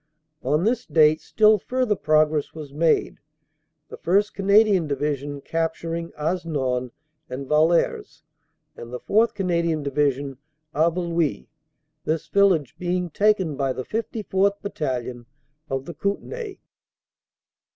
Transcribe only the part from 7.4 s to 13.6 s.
Wallers and the 4th. Canadian Division Haveluy, this village being taken